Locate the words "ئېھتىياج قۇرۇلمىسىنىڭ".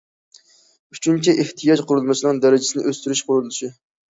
1.43-2.41